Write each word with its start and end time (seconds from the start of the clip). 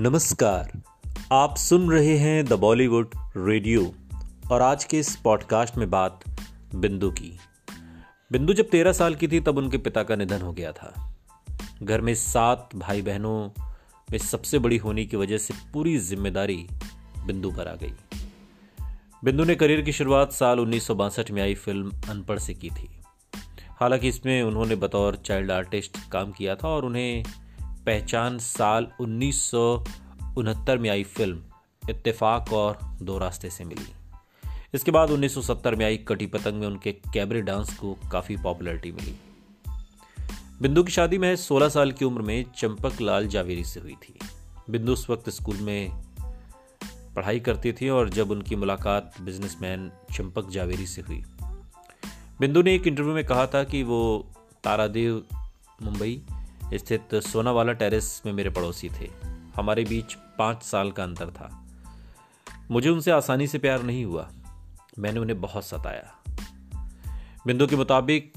नमस्कार। 0.00 0.82
आप 1.32 1.56
सुन 1.56 1.90
रहे 1.90 2.18
हैं 2.18 2.44
द 2.44 2.52
बॉलीवुड 2.52 3.10
रेडियो 3.36 3.94
और 4.52 4.62
आज 4.62 4.84
के 4.84 4.98
इस 4.98 5.16
पॉडकास्ट 5.16 5.76
में 5.76 5.90
बात 5.90 6.20
बिंदु 6.74 7.10
की। 7.10 7.38
बिंदु 8.32 8.52
जब 8.52 8.68
तेरह 8.68 8.92
साल 8.92 9.14
की 9.14 9.28
थी, 9.28 9.40
तब 9.40 9.58
उनके 9.58 9.78
पिता 9.78 10.02
का 10.02 10.16
निधन 10.16 10.40
हो 10.40 10.52
गया 10.52 10.72
था। 10.72 11.16
घर 11.82 12.00
में 12.00 12.14
सात 12.14 12.70
भाई 12.74 13.02
बहनों 13.02 13.62
में 14.10 14.18
सबसे 14.18 14.58
बड़ी 14.58 14.76
होने 14.76 15.04
की 15.04 15.16
वजह 15.16 15.38
से 15.38 15.54
पूरी 15.72 15.98
ज़िम्मेदारी 15.98 16.66
बिंदु 17.26 17.50
पर 17.50 17.68
आ 17.68 17.74
गई। 17.74 17.92
बिंदु 19.24 19.44
ने 19.44 19.54
करियर 19.54 19.80
की 19.80 19.92
शुरुआत 19.92 20.32
साल 20.32 20.60
उन्नीस 20.60 20.86
सौ 20.86 20.94
बासठ 20.94 21.30
में 21.30 21.42
आई 21.42 21.54
फ़िल्म 21.54 21.92
अनपढ़ 22.08 22.38
से 22.38 22.54
की 22.54 22.70
थी। 22.70 22.88
हालाँकि 23.80 24.08
इसमें 24.08 24.42
उन्होंने 24.42 24.76
बतौर 24.76 25.16
चाइल्ड 25.16 25.50
आर्टिस्ट 25.50 26.10
काम 26.12 26.32
किया 26.32 26.54
था 26.54 26.68
और 26.68 26.84
उन्हें 26.84 27.24
पहचान 27.88 28.38
साल 28.38 28.86
उन्नीस 29.00 29.50
सौ 29.50 29.84
उनहत्तर 30.38 30.78
में 30.78 30.90
आई 30.90 31.04
फ़िल्म 31.04 31.42
इत्तेफाक 31.90 32.52
और 32.52 32.78
दो 33.02 33.18
रास्ते 33.18 33.50
से 33.50 33.64
मिली। 33.64 33.92
इसके 34.74 34.90
बाद 34.90 35.10
1970 35.10 35.74
में 35.74 35.86
आई 35.86 35.96
कटी 35.96 36.26
पतंग 36.26 36.54
में 36.54 36.66
उनके 36.66 36.92
कैबरे 36.92 37.42
डांस 37.42 37.78
को 37.78 37.98
काफ़ी 38.12 38.36
पॉपुलैरिटी 38.36 38.92
मिली। 38.92 39.18
बिंदु 40.62 40.82
की 40.82 40.92
शादी 40.92 41.18
में 41.18 41.36
16 41.36 41.68
साल 41.68 41.92
की 41.92 42.04
उम्र 42.04 42.22
में 42.22 42.44
चंपक 42.56 43.00
लाल 43.00 43.28
जावेरी 43.28 43.64
से 43.64 43.80
हुई 43.80 43.94
थी। 43.94 44.18
बिंदु 44.70 44.92
उस 44.92 45.10
वक्त 45.10 45.30
स्कूल 45.30 45.56
में 45.56 46.02
पढ़ाई 47.16 47.40
करती 47.40 47.72
थी 47.72 47.88
और 47.88 48.10
जब 48.10 48.30
उनकी 48.30 48.56
मुलाकात 48.56 49.14
बिजनेसमैन 49.20 49.92
चंपक 50.14 50.48
जावेरी 50.48 50.86
से 50.86 51.02
हुई। 51.02 51.24
बिंदु 52.40 52.62
ने 52.62 52.74
एक 52.74 52.86
इंटरव्यू 52.86 53.14
में 53.14 53.24
कहा 53.24 53.46
था 53.46 53.64
कि 53.64 53.82
वो 53.82 54.30
तारादेव, 54.64 55.24
मुंबई 55.82 56.22
स्थित 56.74 57.14
सोनावाला 57.14 57.72
टेरेस 57.72 58.22
में 58.26 58.32
मेरे 58.32 58.50
पड़ोसी 58.50 58.88
थे। 58.88 59.10
हमारे 59.56 59.84
बीच 59.84 60.14
पाँच 60.14 60.62
साल 60.62 60.90
का 60.90 61.02
अंतर 61.02 61.30
था। 61.30 61.66
मुझे 62.70 62.88
उनसे 62.88 63.10
आसानी 63.10 63.46
से 63.46 63.58
प्यार 63.58 63.82
नहीं 63.82 64.04
हुआ। 64.04 64.30
मैंने 64.98 65.20
उन्हें 65.20 65.40
बहुत 65.40 65.64
सताया। 65.64 66.14
बिंदु 67.46 67.66
के 67.66 67.76
मुताबिक, 67.76 68.32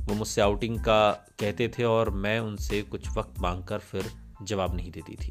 वो 0.00 0.14
मुझसे 0.14 0.40
आउटिंग 0.40 0.78
का 0.78 1.10
कहते 1.10 1.68
थे 1.68 1.84
और 1.84 2.10
मैं 2.10 2.40
उनसे 2.40 2.82
कुछ 2.82 3.08
वक्त 3.16 3.38
मांगकर 3.38 3.78
फिर 3.78 4.10
जवाब 4.42 4.76
नहीं 4.76 4.90
देती 4.90 5.16
थी। 5.16 5.30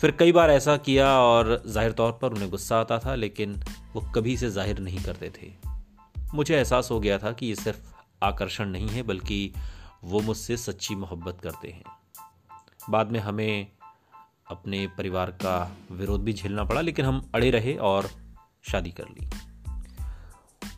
फिर 0.00 0.10
कई 0.10 0.32
बार 0.32 0.50
ऐसा 0.50 0.76
किया 0.76 1.18
और 1.18 1.62
ज़ाहिर 1.66 1.92
तौर 1.92 2.12
पर 2.12 2.32
उन्हें 2.32 2.50
गुस्सा 2.50 2.80
आता 2.80 2.98
था, 2.98 3.14
लेकिन 3.14 3.62
वो 3.94 4.00
कभी 4.00 4.36
से 4.36 4.50
ज़ाहिर 4.50 4.78
नहीं 4.78 5.04
करते 5.04 5.32
थे। 5.42 5.52
मुझे 6.34 6.56
एहसास 6.56 6.88
हो 6.90 7.00
गया 7.00 7.18
था 7.18 7.32
कि 7.32 7.46
ये 7.46 7.54
सिर्फ़ 7.54 7.94
आकर्षण 8.22 8.66
नहीं 8.66 8.88
है, 8.88 9.02
बल्कि 9.02 9.54
वो 10.04 10.20
मुझसे 10.20 10.56
सच्ची 10.56 10.94
मोहब्बत 10.94 11.38
करते 11.42 11.68
हैं। 11.68 11.84
बाद 12.90 13.12
में 13.12 13.20
हमें 13.20 13.72
अपने 14.50 14.86
परिवार 14.86 15.30
का 15.30 15.76
विरोध 15.92 16.22
भी 16.22 16.32
झेलना 16.32 16.64
पड़ा, 16.64 16.80
लेकिन 16.80 17.04
हम 17.04 17.30
अड़े 17.34 17.50
रहे 17.50 17.76
और 17.76 18.10
शादी 18.62 18.90
कर 18.90 19.04
ली। 19.04 19.30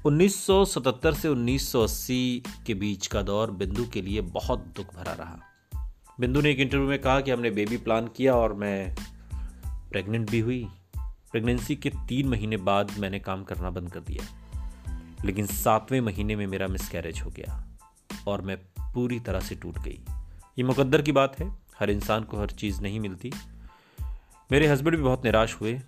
1977 0.06 1.14
से 1.14 1.28
1980 1.28 2.42
के 2.67 2.75
बीच 2.75 3.06
का 3.06 3.22
दौर 3.22 3.50
बिंदु 3.50 3.86
के 3.86 4.02
लिए 4.02 4.20
बहुत 4.20 4.58
दुख 4.58 4.95
भरा 4.95 5.12
रहा। 5.12 5.41
बिंदु 6.20 6.41
ने 6.41 6.50
एक 6.50 6.58
इंटरव्यू 6.58 6.89
में 6.89 6.98
कहा 6.98 7.20
कि 7.20 7.30
हमने 7.30 7.50
बेबी 7.50 7.77
प्लान 7.77 8.08
किया 8.08 8.34
और 8.34 8.55
मैं 8.55 8.97
प्रेग्नेंट 9.67 10.30
भी 10.30 10.41
हुई। 10.41 10.69
प्रेगनेंसी 10.98 11.77
के 11.77 11.91
तीन 11.91 12.28
महीने 12.28 12.56
बाद 12.56 12.98
मैंने 12.98 13.19
काम 13.19 13.45
करना 13.45 13.70
बंद 13.70 13.92
कर 13.92 14.00
दिया। 14.00 14.45
लेकिन 15.25 15.47
सातवें 15.47 16.00
महीने 16.00 16.36
में 16.36 16.47
मेरा 16.47 16.69
मिसकैरेज 16.69 17.20
हो 17.20 17.30
गया 17.30 17.69
और 18.28 18.42
मैं 18.42 18.84
पूरी 18.95 19.20
तरह 19.20 19.41
से 19.41 19.55
टूट 19.55 19.78
गई। 19.78 20.00
ये 20.59 20.62
मुकद्दर 20.62 21.03
की 21.03 21.12
बात 21.12 21.41
है, 21.41 21.59
हर 21.81 21.91
इंसान 21.91 22.25
को 22.25 22.41
हर 22.41 22.47
चीज़ 22.47 22.81
नहीं 22.81 23.01
मिलती। 23.01 23.33
मेरे 24.52 24.67
हस्बैंड 24.67 24.96
भी 24.96 25.02
बहुत 25.02 25.24
निराश 25.24 25.55
हुए। 25.55 25.80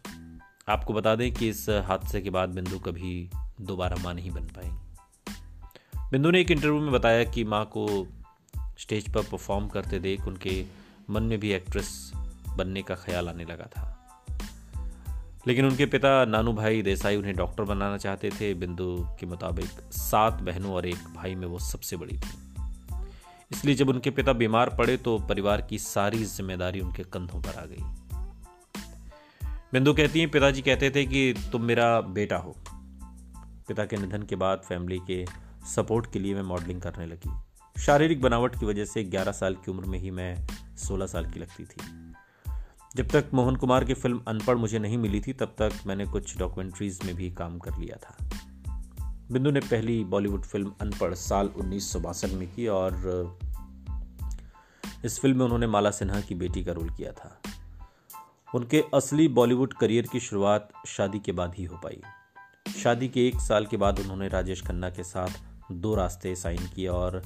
आपको 0.68 0.92
बता 0.92 1.14
दें 1.14 1.34
कि 1.34 1.48
इस 1.48 1.66
हादसे 1.68 2.20
के 2.20 2.30
बाद 2.30 2.48
बिंदु 2.48 2.78
कभी 2.78 3.30
दोबारा 3.60 3.96
माँ 4.02 4.14
नहीं 4.14 4.30
बन 4.30 4.44
पाई 4.44 4.70
बिंदु 6.12 6.30
ने 6.30 6.40
एक 6.40 6.50
इंटरव्यू 6.50 6.80
में 6.80 6.92
बताया 6.92 7.24
कि 7.24 7.44
माँ 7.44 7.64
को 7.64 8.06
स्टेज 8.78 9.14
पर 9.14 9.22
परफॉर्म 9.22 9.68
करते 9.68 9.98
देख 9.98 10.20
उनके 10.20 10.66
मन 11.10 11.22
में 11.22 11.40
भी 11.40 11.52
एक्ट्रेस 11.52 12.12
बनने 12.56 12.82
का 12.82 12.94
ख्याल 12.94 13.28
आने 13.28 13.44
लगा 13.44 13.64
था। 13.64 13.92
लेकिन 15.46 15.66
उनके 15.66 15.86
पिता 15.86 16.24
नानू 16.24 16.52
भाई 16.52 16.82
देसाई 16.82 17.16
उन्हें 17.16 17.36
डॉक्टर 17.36 17.62
बनाना 17.62 17.96
चाहते 17.96 18.30
थे। 18.30 18.54
बिंदु 18.54 19.08
के 19.20 19.26
मुताबिक 19.26 19.70
सात 19.92 20.34
बहनों 20.34 20.72
और 20.72 20.86
एक 20.86 20.98
भाई 21.14 21.34
में 21.34 21.46
वो 21.46 21.58
सबसे 21.58 21.96
बड़ी 21.96 22.18
थी। 22.18 22.55
इसलिए 23.52 23.74
जब 23.74 23.88
उनके 23.88 24.10
पिता 24.10 24.32
बीमार 24.32 24.70
पड़े 24.70 24.96
तो 24.96 25.18
परिवार 25.18 25.62
की 25.62 25.78
सारी 25.78 26.24
ज़िम्मेदारी 26.24 26.80
उनके 26.80 27.04
कंधों 27.04 27.42
पर 27.42 27.54
आ 27.58 27.64
गई। 27.64 27.82
बिंदु 29.72 29.94
कहती 29.94 30.20
हैं, 30.20 30.30
पिताजी 30.30 30.62
कहते 30.62 30.90
थे 30.90 31.04
कि 31.04 31.34
तुम 31.52 31.62
मेरा 31.62 32.00
बेटा 32.00 32.36
हो। 32.36 32.56
पिता 33.68 33.84
के 33.84 33.96
निधन 33.96 34.22
के 34.22 34.36
बाद 34.36 34.62
फैमिली 34.68 34.98
के 34.98 35.26
सपोर्ट 35.74 36.12
के 36.12 36.18
लिए 36.18 36.34
मैं 36.34 36.42
मॉडलिंग 36.42 36.80
करने 36.80 37.06
लगी। 37.06 37.30
शारीरिक 37.80 38.20
बनावट 38.20 38.60
की 38.60 38.66
वजह 38.66 38.84
से 38.84 39.04
11 39.04 39.32
साल 39.32 39.54
की 39.54 39.70
उम्र 39.70 39.84
में 39.84 39.98
ही 39.98 40.10
मैं 40.10 40.46
16 40.76 41.06
साल 41.06 41.26
की 41.26 41.40
लगती 41.40 41.64
थी। 41.64 42.12
जब 42.96 43.08
तक 43.08 43.30
मोहन 43.34 43.56
कुमार 43.56 43.84
की 43.84 43.94
फ़िल्म 43.94 44.22
अनपढ़ 44.28 44.56
मुझे 44.56 44.78
नहीं 44.78 44.98
मिली 44.98 45.20
थी, 45.20 45.32
तब 45.32 45.46
तक 45.46 45.72
मैंने 45.86 46.06
कुछ 46.06 46.38
डॉक्यूमेंट्रीज 46.38 47.00
में 47.04 47.14
भी 47.14 47.30
काम 47.30 47.58
कर 47.58 47.78
लिया 47.78 47.96
था। 47.96 48.28
बिंदु 49.32 49.50
ने 49.50 49.60
पहली 49.60 50.04
बॉलीवुड 50.04 50.42
फ़िल्म 50.42 50.72
अनपढ़ 50.80 51.14
साल 51.14 51.46
उन्नीस 51.46 51.92
सौ 51.92 52.00
बासठ 52.00 52.28
में 52.28 52.54
की 52.54 52.66
और, 52.66 52.94
इस 55.04 55.20
फ़िल्म 55.20 55.38
में 55.38 55.44
उन्होंने 55.44 55.66
माला 55.66 55.90
सिन्हा 55.90 56.20
की 56.20 56.34
बेटी 56.34 56.64
का 56.64 56.72
रोल 56.72 56.90
किया 56.90 57.12
था। 57.12 57.42
उनके 58.54 58.84
असली 58.94 59.28
बॉलीवुड 59.28 59.72
करियर 59.72 60.06
की 60.12 60.20
शुरुआत 60.20 60.68
शादी 60.86 61.18
के 61.18 61.32
बाद 61.32 61.54
ही 61.54 61.64
हो 61.64 61.76
पाई। 61.76 62.02
शादी 62.82 63.08
के 63.08 63.28
एक 63.28 63.40
साल 63.40 63.66
के 63.66 63.76
बाद 63.76 64.00
उन्होंने 64.00 64.28
राजेश 64.28 64.62
खन्ना 64.62 64.90
के 64.90 65.04
साथ 65.04 65.28
दो 65.72 65.94
रास्ते 65.94 66.36
साइन 66.36 66.66
किए 66.74 66.88
और 66.88 67.22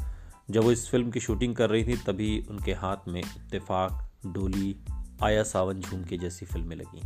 जब 0.51 0.63
वो 0.63 0.73
इस 0.73 0.91
फ़िल्म 0.91 1.11
की 1.11 1.21
शूटिंग 1.21 1.57
कर 1.57 1.71
रही 1.71 1.85
थी, 1.85 1.97
तभी 1.97 2.47
उनके 2.51 2.73
हाथ 2.73 2.97
में 3.09 3.21
इत्तेफाक, 3.21 4.11
डोली, 4.27 4.77
आया 5.23 5.43
सावन 5.43 5.81
झूमके 5.81 6.17
जैसी 6.17 6.47
फ़िल्में 6.47 6.77
लगी। 6.77 7.03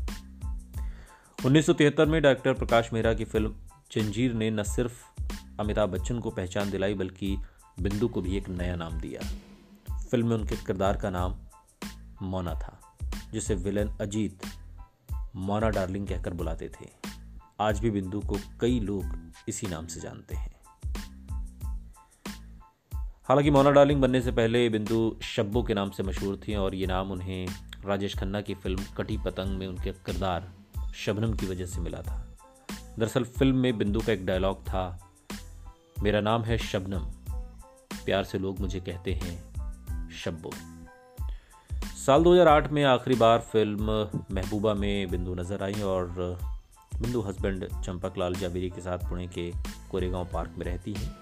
उन्नीस 1.46 1.66
सौ 1.66 1.72
तिहत्तर 1.72 2.06
में 2.06 2.22
डायरेक्टर 2.22 2.52
प्रकाश 2.52 2.90
मेहरा 2.92 3.14
की 3.14 3.24
फ़िल्म 3.24 3.54
जंजीर 3.92 4.32
ने 4.32 4.50
न 4.50 4.62
सिर्फ़ 4.62 5.22
अमिताभ 5.60 5.88
बच्चन 5.88 6.18
को 6.18 6.30
पहचान 6.30 6.70
दिलाई, 6.70 6.94
बल्कि 6.94 7.38
बिंदु 7.80 8.08
को 8.08 8.22
भी 8.22 8.36
एक 8.36 8.48
नया 8.48 8.76
नाम 8.76 9.00
दिया। 9.00 9.20
फ़िल्म 9.98 10.28
में 10.28 10.36
उनके 10.36 10.56
किरदार 10.56 10.96
का 10.96 11.10
नाम 11.10 11.36
मोना 12.22 12.54
था, 12.54 12.96
जिसे 13.32 13.54
विलन 13.54 13.88
अजीत 13.88 14.42
मोना 15.36 15.70
डार्लिंग 15.70 16.08
कहकर 16.08 16.34
बुलाते 16.34 16.68
थे। 16.68 16.88
आज 17.60 17.80
भी 17.80 17.90
बिंदु 17.90 18.20
को 18.20 18.38
कई 18.60 18.80
लोग 18.80 19.32
इसी 19.48 19.66
नाम 19.66 19.86
से 19.86 20.00
जानते 20.00 20.34
हैं। 20.34 20.54
हालाँकि 23.24 23.50
मोना 23.50 23.70
डार्लिंग 23.70 24.00
बनने 24.00 24.20
से 24.20 24.32
पहले 24.32 24.68
बिंदु 24.68 25.16
शब्बो 25.22 25.62
के 25.62 25.74
नाम 25.74 25.90
से 25.90 26.02
मशहूर 26.02 26.40
थी 26.48 26.54
और 26.54 26.74
ये 26.74 26.86
नाम 26.86 27.10
उन्हें 27.10 27.46
राजेश 27.84 28.18
खन्ना 28.18 28.40
की 28.40 28.54
फ़िल्म 28.54 28.84
कटी 28.96 29.18
पतंग 29.18 29.58
में 29.58 29.66
उनके 29.66 29.92
किरदार 29.92 30.52
शबनम 30.94 31.34
की 31.34 31.46
वजह 31.46 31.66
से 31.66 31.80
मिला 31.80 32.02
था। 32.02 32.33
दरअसल 32.98 33.24
फ़िल्म 33.24 33.56
में 33.56 33.78
बिंदु 33.78 34.00
का 34.00 34.12
एक 34.12 34.26
डायलॉग 34.26 34.62
था। 34.62 35.12
मेरा 36.02 36.20
नाम 36.20 36.42
है 36.42 36.58
शबनम। 36.58 37.04
प्यार 38.04 38.24
से 38.24 38.38
लोग 38.38 38.60
मुझे 38.60 38.80
कहते 38.80 39.12
हैं 39.12 39.54
शब्बो। 40.10 40.50
साल 42.06 42.22
2008 42.22 42.72
में 42.72 42.84
आखिरी 42.84 43.16
बार 43.16 43.40
फ़िल्म 43.40 43.84
महबूबा 44.32 44.74
में 44.74 45.10
बिंदु 45.10 45.34
नज़र 45.34 45.62
आई 45.62 45.72
और 45.72 46.08
बिंदु 47.00 47.20
हस्बैंड 47.20 47.68
चंपक 47.82 48.14
लाल 48.18 48.34
जावेरी 48.34 48.70
के 48.70 48.80
साथ 48.80 48.98
पुणे 48.98 49.26
के 49.26 49.52
कोरेगांव 49.90 50.28
पार्क 50.32 50.54
में 50.58 50.66
रहती 50.66 50.94
हैं। 50.94 51.16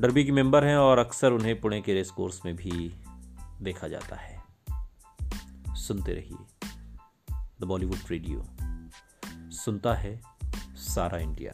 डरबी 0.00 0.24
की 0.24 0.32
मेंबर 0.32 0.64
हैं 0.64 0.76
और 0.76 0.98
अक्सर 0.98 1.32
उन्हें 1.32 1.60
पुणे 1.60 1.80
के 1.80 1.94
रेस 1.94 2.10
कोर्स 2.10 2.44
में 2.44 2.56
भी 2.56 2.94
देखा 3.62 3.88
जाता 3.88 4.16
है। 4.16 4.42
सुनते 5.74 6.12
रहिए। 6.12 6.70
The 7.60 7.64
Bollywood 7.64 7.98
radio. 8.10 8.46
सुनता 9.50 9.94
है 9.94 10.37
सारा 10.78 11.18
इंडिया। 11.18 11.52